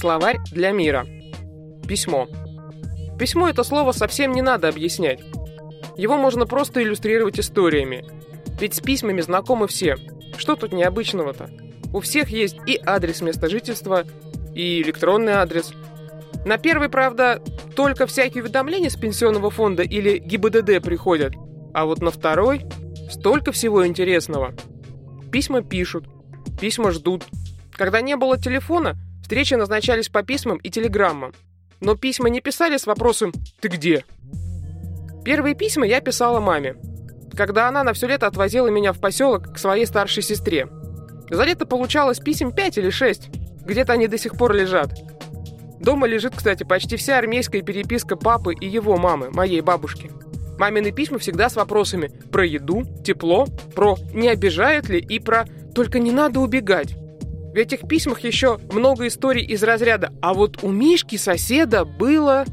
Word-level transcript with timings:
Словарь 0.00 0.38
для 0.50 0.70
мира. 0.70 1.06
Письмо. 1.86 2.26
Письмо 3.18 3.50
это 3.50 3.62
слово 3.62 3.92
совсем 3.92 4.32
не 4.32 4.40
надо 4.40 4.68
объяснять. 4.68 5.20
Его 5.98 6.16
можно 6.16 6.46
просто 6.46 6.82
иллюстрировать 6.82 7.38
историями. 7.38 8.06
Ведь 8.58 8.72
с 8.72 8.80
письмами 8.80 9.20
знакомы 9.20 9.68
все. 9.68 9.96
Что 10.38 10.56
тут 10.56 10.72
необычного-то? 10.72 11.50
У 11.92 12.00
всех 12.00 12.30
есть 12.30 12.56
и 12.66 12.80
адрес 12.82 13.20
места 13.20 13.50
жительства, 13.50 14.06
и 14.54 14.80
электронный 14.80 15.34
адрес. 15.34 15.74
На 16.46 16.56
первый, 16.56 16.88
правда, 16.88 17.42
только 17.76 18.06
всякие 18.06 18.42
уведомления 18.42 18.88
с 18.88 18.96
пенсионного 18.96 19.50
фонда 19.50 19.82
или 19.82 20.16
ГИБДД 20.16 20.82
приходят. 20.82 21.34
А 21.74 21.84
вот 21.84 22.00
на 22.00 22.10
второй 22.10 22.64
столько 23.10 23.52
всего 23.52 23.86
интересного. 23.86 24.54
Письма 25.30 25.60
пишут, 25.60 26.06
письма 26.58 26.90
ждут. 26.90 27.26
Когда 27.72 28.00
не 28.00 28.16
было 28.16 28.38
телефона, 28.38 28.96
встречи 29.30 29.54
назначались 29.54 30.08
по 30.08 30.24
письмам 30.24 30.56
и 30.56 30.70
телеграммам. 30.70 31.32
Но 31.80 31.94
письма 31.94 32.28
не 32.28 32.40
писали 32.40 32.76
с 32.76 32.84
вопросом 32.84 33.32
«Ты 33.60 33.68
где?». 33.68 34.04
Первые 35.24 35.54
письма 35.54 35.86
я 35.86 36.00
писала 36.00 36.40
маме, 36.40 36.74
когда 37.36 37.68
она 37.68 37.84
на 37.84 37.92
все 37.92 38.08
лето 38.08 38.26
отвозила 38.26 38.66
меня 38.66 38.92
в 38.92 38.98
поселок 38.98 39.54
к 39.54 39.58
своей 39.58 39.86
старшей 39.86 40.24
сестре. 40.24 40.66
За 41.30 41.44
лето 41.44 41.64
получалось 41.64 42.18
писем 42.18 42.50
5 42.50 42.78
или 42.78 42.90
6. 42.90 43.28
Где-то 43.66 43.92
они 43.92 44.08
до 44.08 44.18
сих 44.18 44.36
пор 44.36 44.52
лежат. 44.52 44.90
Дома 45.78 46.08
лежит, 46.08 46.34
кстати, 46.34 46.64
почти 46.64 46.96
вся 46.96 47.16
армейская 47.16 47.62
переписка 47.62 48.16
папы 48.16 48.52
и 48.52 48.66
его 48.66 48.96
мамы, 48.96 49.30
моей 49.30 49.60
бабушки. 49.60 50.10
Мамины 50.58 50.90
письма 50.90 51.20
всегда 51.20 51.48
с 51.48 51.54
вопросами 51.54 52.10
про 52.32 52.44
еду, 52.44 52.82
тепло, 53.04 53.46
про 53.76 53.96
не 54.12 54.28
обижают 54.28 54.88
ли 54.88 54.98
и 54.98 55.20
про 55.20 55.44
«только 55.72 56.00
не 56.00 56.10
надо 56.10 56.40
убегать». 56.40 56.96
В 57.52 57.56
этих 57.56 57.88
письмах 57.88 58.20
еще 58.20 58.58
много 58.70 59.08
историй 59.08 59.44
из 59.44 59.64
разряда 59.64 60.12
«А 60.22 60.34
вот 60.34 60.62
у 60.62 60.70
Мишки 60.70 61.16
соседа 61.16 61.84
было...» 61.84 62.44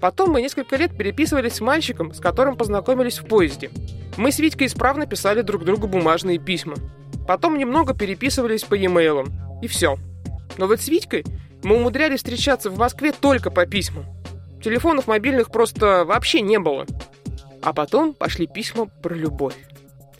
Потом 0.00 0.30
мы 0.30 0.40
несколько 0.40 0.76
лет 0.76 0.96
переписывались 0.96 1.56
с 1.56 1.60
мальчиком, 1.60 2.14
с 2.14 2.18
которым 2.18 2.56
познакомились 2.56 3.18
в 3.18 3.26
поезде. 3.26 3.70
Мы 4.16 4.32
с 4.32 4.38
Витькой 4.38 4.66
исправно 4.66 5.06
писали 5.06 5.42
друг 5.42 5.64
другу 5.64 5.86
бумажные 5.86 6.38
письма. 6.38 6.74
Потом 7.28 7.58
немного 7.58 7.94
переписывались 7.94 8.64
по 8.64 8.74
e-mail. 8.74 9.30
И 9.62 9.68
все. 9.68 9.98
Но 10.56 10.66
вот 10.66 10.80
с 10.80 10.88
Витькой 10.88 11.24
мы 11.62 11.76
умудрялись 11.76 12.18
встречаться 12.18 12.70
в 12.70 12.78
Москве 12.78 13.12
только 13.12 13.50
по 13.50 13.66
письмам. 13.66 14.06
Телефонов 14.64 15.06
мобильных 15.06 15.50
просто 15.50 16.04
вообще 16.04 16.40
не 16.40 16.58
было. 16.58 16.86
А 17.62 17.72
потом 17.72 18.14
пошли 18.14 18.46
письма 18.46 18.86
про 18.86 19.14
любовь. 19.14 19.54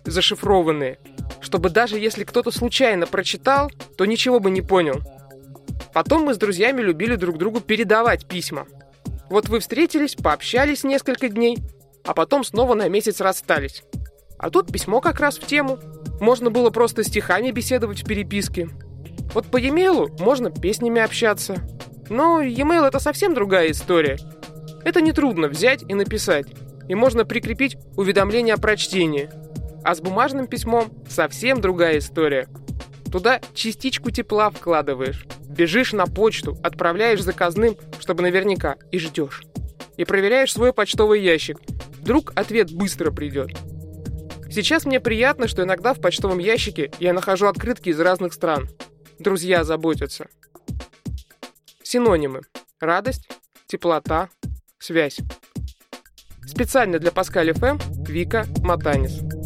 Зашифрованные– 0.05 0.99
чтобы 1.53 1.69
даже 1.69 1.99
если 1.99 2.25
кто-то 2.25 2.51
случайно 2.51 3.07
прочитал, 3.07 3.71
то 3.99 4.07
ничего 4.07 4.41
бы 4.41 4.51
не 4.51 4.63
понял. 4.63 5.03
Потом 5.93 6.23
мы 6.23 6.33
с 6.33 6.39
друзьями 6.39 6.81
любили 6.81 7.15
друг 7.15 7.37
другу 7.37 7.61
передавать 7.61 8.25
письма. 8.25 8.67
Вот 9.29 9.51
вы 9.51 9.61
встретились, 9.61 10.15
пообщались 10.15 10.83
несколько 10.83 11.29
дней, 11.29 11.59
а 12.07 12.15
потом 12.15 12.43
снова 12.43 12.73
на 12.73 12.89
месяц 12.89 13.21
расстались. 13.21 13.83
А 14.39 14.49
тут 14.49 14.73
письмо 14.73 15.03
как 15.03 15.21
раз 15.21 15.37
в 15.37 15.45
тему. 15.45 15.79
Можно 16.23 16.49
было 16.49 16.71
просто 16.71 17.05
стихами 17.05 17.51
беседовать 17.51 18.03
в 18.03 18.07
переписке. 18.07 18.71
Вот 19.35 19.49
по 19.49 19.59
e-mail 19.59 20.09
можно 20.23 20.51
песнями 20.51 21.03
общаться. 21.03 21.57
Но 22.09 22.41
e-mail 22.41 22.87
это 22.87 22.99
совсем 22.99 23.35
другая 23.35 23.73
история. 23.73 24.17
Это 24.87 25.03
нетрудно 25.03 25.49
взять 25.49 25.83
и 25.87 25.93
написать. 25.93 26.47
И 26.89 26.95
можно 26.95 27.27
прикрепить 27.27 27.77
уведомление 27.99 28.55
о 28.55 28.59
прочтении– 28.59 29.29
а 29.85 29.95
с 29.95 30.01
бумажным 30.01 30.47
письмом 30.47 30.93
совсем 31.09 31.61
другая 31.61 31.99
история. 31.99 32.49
Туда 33.11 33.41
частичку 33.55 34.11
тепла 34.11 34.51
вкладываешь, 34.51 35.27
бежишь 35.47 35.93
на 35.93 36.07
почту, 36.07 36.57
отправляешь 36.63 37.23
заказным, 37.23 37.77
чтобы 38.01 38.23
наверняка, 38.23 38.77
и 38.91 38.99
ждешь. 38.99 39.43
И 39.97 40.05
проверяешь 40.05 40.53
свой 40.53 40.73
почтовый 40.73 41.23
ящик. 41.23 41.59
Вдруг 42.01 42.33
ответ 42.35 42.73
быстро 42.73 43.11
придет. 43.11 43.51
Сейчас 44.51 44.85
мне 44.85 45.01
приятно, 45.01 45.49
что 45.49 45.63
иногда 45.63 45.95
в 45.95 46.01
почтовом 46.01 46.39
ящике 46.39 46.91
я 46.99 47.13
нахожу 47.13 47.47
открытки 47.47 47.91
из 47.91 48.01
разных 48.01 48.33
стран. 48.33 48.69
Друзья 49.19 49.65
заботятся. 49.65 50.27
Синонимы. 51.83 52.43
Радость, 52.81 53.29
теплота, 53.67 54.29
связь. 54.79 55.19
Специально 56.47 56.99
для 56.99 57.13
Паскаль 57.13 57.53
ФМ 57.53 57.79
Вика 58.05 58.47
Матанис. 58.63 59.42